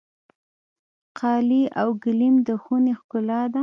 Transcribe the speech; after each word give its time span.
قالي 1.19 1.63
او 1.79 1.89
ګلیم 2.03 2.35
د 2.47 2.49
خونې 2.61 2.93
ښکلا 2.99 3.41
ده. 3.53 3.59